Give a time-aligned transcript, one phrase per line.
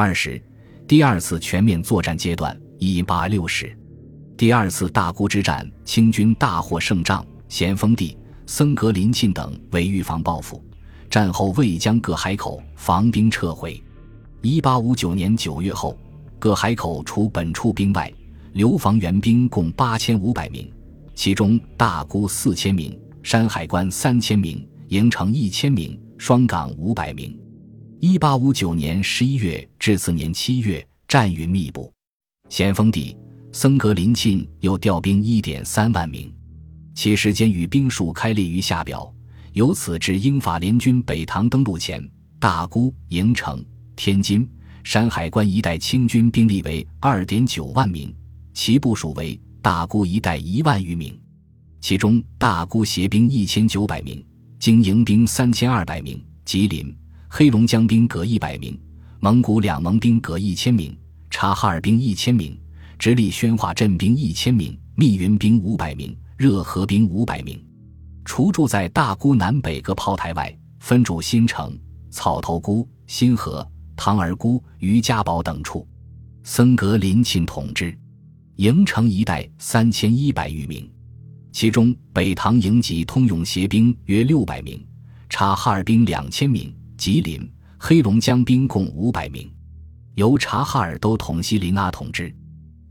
[0.00, 0.42] 二十，
[0.88, 3.70] 第二次全面作战阶段，一八六十，
[4.34, 8.16] 第二次大沽之战，清军大获胜仗，咸丰帝、
[8.46, 10.64] 僧格林沁等为预防报复，
[11.10, 13.78] 战后未将各海口防兵撤回。
[14.40, 15.94] 一八五九年九月后，
[16.38, 18.10] 各海口除本处兵外，
[18.54, 20.72] 留防援兵共八千五百名，
[21.14, 27.38] 其中大沽四千名，山海关三千名，营城一千名，双港五百名。
[28.02, 31.92] 一八五九年十一月至次年七月，战云密布。
[32.48, 33.14] 咸丰帝、
[33.52, 36.32] 僧格林沁又调兵一点三万名，
[36.94, 39.12] 其时间与兵数开列于下表。
[39.52, 42.02] 由此至英法联军北塘登陆前，
[42.38, 43.62] 大沽、营城、
[43.96, 44.48] 天津、
[44.82, 48.10] 山海关一带清军兵力为二点九万名，
[48.54, 51.20] 其部署为大沽一带一万余名，
[51.82, 54.24] 其中大沽协兵一千九百名，
[54.58, 56.96] 经营兵三千二百名，吉林。
[57.32, 58.76] 黑龙江兵各一百名，
[59.20, 60.94] 蒙古两盟兵各一千名，
[61.30, 62.58] 察哈尔兵一千名，
[62.98, 67.64] 直隶宣化镇兵一千名，密云兵五百名，热河兵五百名。
[68.24, 71.78] 除驻在大沽南北各炮台外，分驻新城、
[72.10, 75.86] 草头沽、新河、唐儿沽、于家堡等处。
[76.42, 77.96] 僧格林沁统治
[78.56, 80.90] 营城一带三千一百余名，
[81.52, 84.84] 其中北塘营级通用协兵约六百名，
[85.28, 86.74] 察哈尔兵两千名。
[87.00, 89.50] 吉林、黑龙江兵共五百名，
[90.16, 92.30] 由察哈尔都统西林阿统治。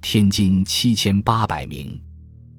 [0.02, 1.96] 天津七千八百名，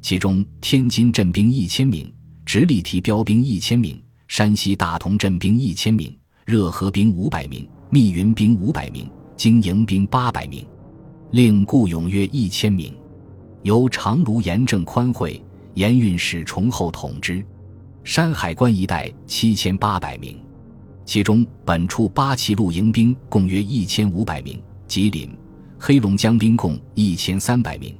[0.01, 2.09] 其中天津镇兵一千名，
[2.47, 10.65] 直隶提标兵一千名，山西大同镇兵一千名，热河兵五百名，密云兵五百名，经营兵八百名，
[11.33, 12.95] 另雇勇约一千名，
[13.65, 15.43] 由长卢盐政宽惠
[15.75, 17.45] 盐运使崇厚统治。
[18.05, 20.41] 山海关一带七千八百名。
[21.11, 25.29] 其中，本处八旗露营兵共约一千五百名，吉林、
[25.77, 27.93] 黑龙江兵共一千三百名，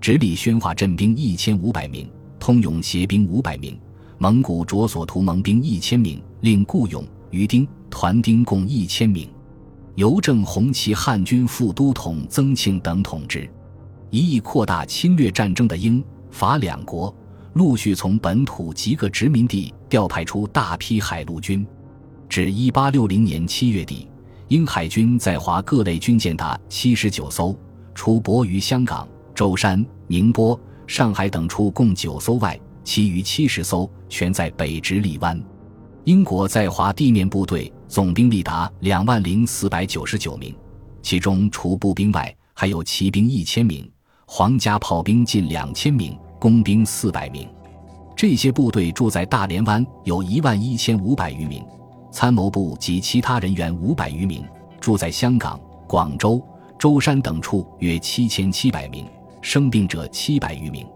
[0.00, 3.76] 直隶宣化镇兵一千五百名，通勇协兵五百名，
[4.16, 9.28] 蒙古卓索图盟兵一千名，另雇勇、余丁、团丁共一千名，
[9.96, 13.50] 邮政红旗汉军副都统曾庆等统治。
[14.10, 17.12] 一意扩大侵略战争的英法两国，
[17.54, 21.66] 陆续从本土几个殖民地调派出大批海陆军。
[22.32, 24.08] 至一八六零年七月底，
[24.48, 27.54] 英海军在华各类军舰达七十九艘，
[27.94, 35.38] 除泊于香港、舟山、宁波、上海等处共九艘外，其余七十艘全在北直隶湾。
[36.04, 40.54] 英国在华地面部队总兵力达两万零四百九十九名，
[41.02, 43.86] 其中除步兵外，还有骑兵一千名，
[44.24, 47.46] 皇家炮兵近两千名，工兵四百名。
[48.16, 51.62] 这些部队住在大连湾，有一万一千五百余名。
[52.12, 54.44] 参谋部及其他人员五百余名，
[54.78, 55.58] 住在香港、
[55.88, 56.40] 广州、
[56.78, 59.06] 舟山等处约七千七百名，
[59.40, 60.86] 生病者七百余名。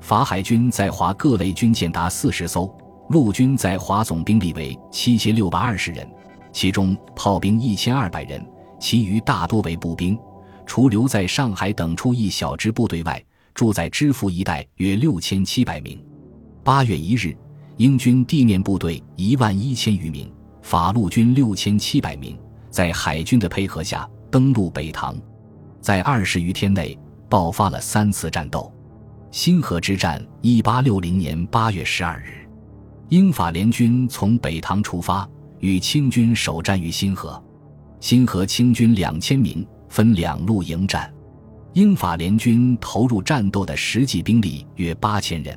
[0.00, 2.72] 法海军在华各类军舰达四十艘，
[3.08, 6.06] 陆军在华总兵力为七千六百二十人，
[6.52, 8.46] 其中炮兵一千二百人，
[8.78, 10.16] 其余大多为步兵。
[10.66, 13.22] 除留在上海等处一小支部队外，
[13.54, 15.98] 住在知府一带约六千七百名。
[16.62, 17.34] 八月一日，
[17.78, 20.30] 英军地面部队一万一千余名。
[20.62, 22.38] 法陆军六千七百名，
[22.70, 25.16] 在海军的配合下登陆北塘，
[25.80, 26.98] 在二十余天内
[27.28, 28.72] 爆发了三次战斗。
[29.30, 32.48] 新河之战，一八六零年八月十二日，
[33.08, 35.28] 英法联军从北塘出发，
[35.60, 37.42] 与清军首战于新河。
[38.00, 41.12] 新河清军两千名，分两路迎战。
[41.74, 45.56] 英法联军投入战斗的实际兵力约八千人。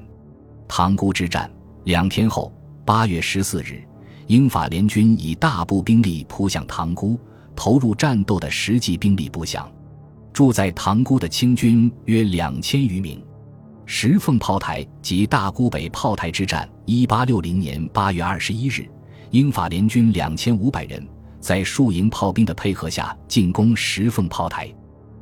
[0.68, 1.50] 塘沽之战
[1.86, 2.53] 两天后，
[2.86, 3.84] 八月十四日。
[4.28, 7.20] 英法联军以大部兵力扑向塘沽，
[7.56, 9.70] 投入战斗的实际兵力不详。
[10.32, 13.24] 住在塘沽的清军约两千余名。
[13.86, 18.90] 石凤炮台及大沽北炮台之战，一八六零年八月二十一日，
[19.30, 21.06] 英法联军两千五百人，
[21.40, 24.74] 在数营炮兵的配合下进攻石凤炮台。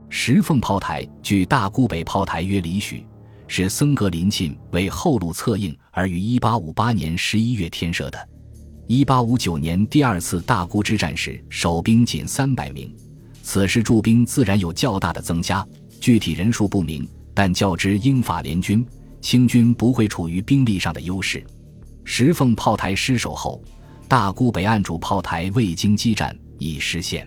[0.09, 3.05] 石凤炮台距大沽北炮台约里许，
[3.47, 8.29] 是僧格林沁为后路策应而于一八五八年十一月添设的。
[8.93, 12.93] 一八五九年第二次大沽之战时，守兵仅三百名。
[13.41, 15.65] 此时驻兵自然有较大的增加，
[16.01, 17.07] 具体人数不明。
[17.33, 18.85] 但较之英法联军，
[19.21, 21.41] 清军不会处于兵力上的优势。
[22.03, 23.63] 石凤炮台失守后，
[24.09, 27.25] 大沽北岸主炮台未经激战已失陷。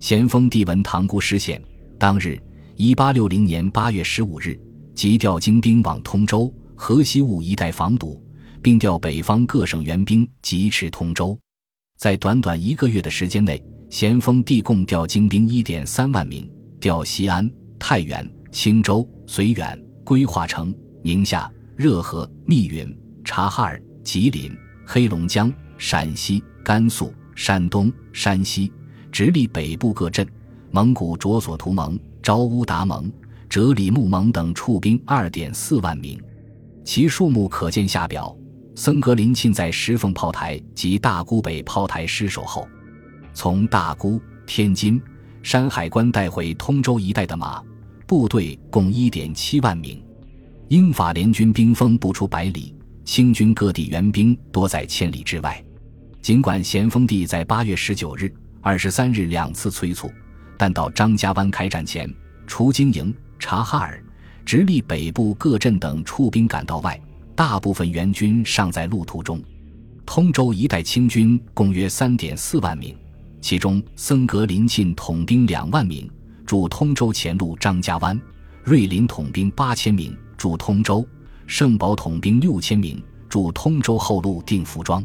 [0.00, 1.62] 咸丰帝闻塘沽失陷，
[1.98, 2.38] 当日
[2.76, 4.54] （一八六零年八月十五日）
[4.94, 8.22] 即调精兵往通州、河西务一带防堵。
[8.62, 11.38] 并调北方各省援兵疾驰通州，
[11.98, 24.54] 在短短一个月的时间内，咸丰帝共调精兵一点三万名，调西安、太原、青州、绥远、归化城、宁夏、热河、密云、察哈尔、吉林、
[24.86, 28.72] 黑龙江、陕西、甘肃、山东、山西，
[29.10, 30.26] 直隶北部各镇。
[30.72, 33.10] 蒙古卓索图盟、昭乌达盟、
[33.48, 36.22] 哲里木盟等处兵二点四万名，
[36.84, 38.36] 其数目可见下表。
[38.74, 42.66] 森格林沁在石凤炮台及大沽北炮台失守后。
[43.32, 45.00] 从大沽、天津、
[45.42, 47.62] 山海关带回通州一带的马
[48.06, 50.02] 部队共一点七万名，
[50.68, 52.74] 英法联军兵锋不出百里，
[53.04, 55.62] 清军各地援兵多在千里之外。
[56.20, 60.10] 尽管咸丰帝在八月十九日、二十三日两次催促，
[60.58, 62.12] 但到张家湾开战前，
[62.46, 64.02] 除经营、察哈尔、
[64.44, 67.00] 直隶北部各镇等出兵赶到外，
[67.40, 69.42] 大部分援军尚在路途中。
[70.04, 72.94] 通州一带清军共约三点四万名。
[73.40, 76.06] 其中，森格林沁统兵两万名
[76.44, 78.20] 驻通州前路张家湾，
[78.62, 81.02] 瑞林统兵八千名驻通州，
[81.46, 85.02] 盛保统兵六千名驻通州后路定福庄。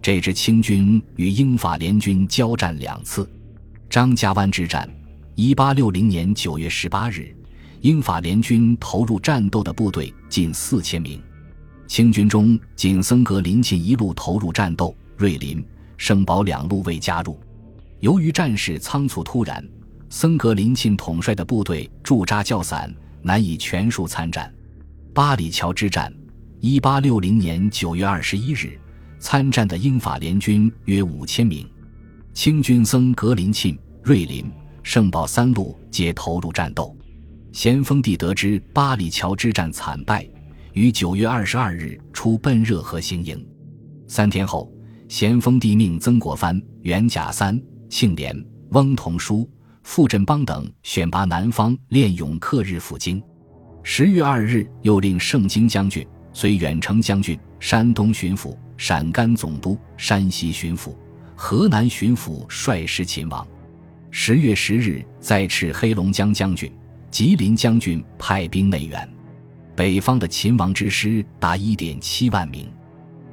[0.00, 3.30] 这支清军与英法联军交战两次。
[3.90, 4.88] 张家湾之战，
[5.34, 7.36] 一八六零年九月十八日，
[7.82, 11.20] 英法联军投入战斗的部队近四千名，
[11.86, 15.64] 清军中仅森格林沁一路投入战斗，瑞林、
[15.96, 17.38] 盛保两路未加入。
[18.00, 19.66] 由于战事仓促突然，
[20.10, 22.92] 森格林沁统帅的部队驻扎较散，
[23.22, 24.52] 难以全数参战。
[25.14, 26.12] 八里桥之战，
[26.60, 28.78] 一八六零年九月二十一日，
[29.18, 31.66] 参战的英法联军约五千名，
[32.34, 34.50] 清军森格林沁、瑞林、
[34.82, 36.94] 盛保三路皆投入战斗。
[37.52, 40.28] 咸丰帝得知八里桥之战惨败，
[40.76, 43.42] 于九月二十二日出奔热河行营。
[44.06, 44.70] 三天后，
[45.08, 47.58] 咸丰帝命曾国藩、袁甲三。
[47.88, 48.36] 庆连、
[48.72, 49.48] 翁同书、
[49.84, 53.22] 傅振邦等选拔南方练勇克日赴京。
[53.82, 60.94] 十月二日，又令盛京将军、随远程将军、山东巡抚、陕甘总督、山西巡抚、
[61.34, 63.46] 河南巡抚率师勤王。
[64.10, 66.70] 十月十日，再斥黑龙江将军、
[67.10, 69.15] 吉林将军派兵内援。
[69.76, 72.66] 北方的秦王之师达一点七万名，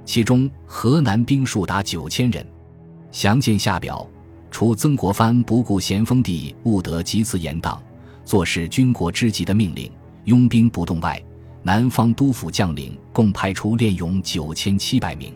[0.04, 2.46] 其中河南兵数达九千人。
[3.12, 4.06] 详见下表。
[4.52, 7.82] 除曾国藩不顾咸丰帝务得及此严党，
[8.24, 9.92] 坐视军国之急的命令，
[10.26, 11.20] 拥兵不动外，
[11.64, 15.34] 南方督府将领共派出练勇九千七百名，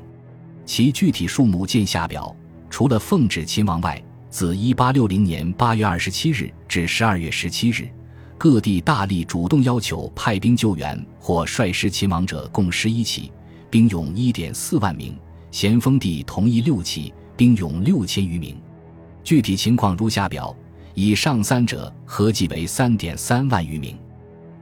[0.66, 2.36] 其具体数目见下表。
[2.70, 4.00] 除了奉旨秦王外，
[4.30, 7.90] 自一八六零年八月二十七日至十二月十七日，
[8.38, 13.32] 各地大力主动要求派兵救援或率师勤王者共十一起，
[13.70, 15.18] 兵勇一点四万名。
[15.50, 18.56] 咸丰帝同意六起，兵勇六千余名。
[19.24, 20.56] 具体情况如下表，
[20.94, 23.98] 以上三者合计为三点三万余名。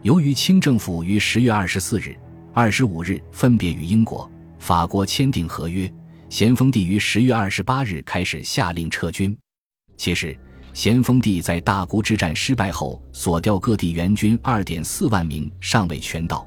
[0.03, 2.15] 由于清政府于十月二十四日、
[2.53, 5.91] 二十五日分别与英国、法国签订合约，
[6.29, 9.37] 咸丰帝于十月二十八日开始下令撤军。
[9.97, 10.37] 其实，
[10.75, 16.45] 咸丰帝在大沽之战失败后，所调各地援军二点四万名尚未全到，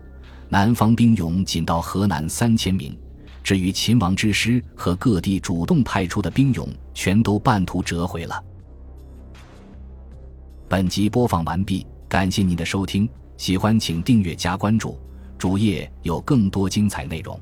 [0.51, 2.97] 南方兵勇仅到河南三千名。
[3.43, 8.45] 至于秦王之师和各地主动派出的兵勇，全都半途折回了。
[10.69, 13.09] 本集播放完毕，感谢您的收听，
[13.39, 15.01] 喜欢请订阅加关注，
[15.39, 17.41] 主页有更多精彩内容。